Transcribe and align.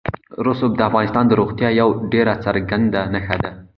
رسوب 0.47 0.71
د 0.77 0.81
افغانستان 0.89 1.23
د 1.27 1.31
زرغونتیا 1.31 1.69
یوه 1.81 1.95
ډېره 2.11 2.33
څرګنده 2.45 3.01
نښه 3.13 3.37
ده. 3.43 3.51